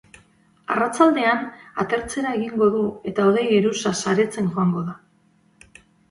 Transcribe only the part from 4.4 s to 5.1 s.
joango da.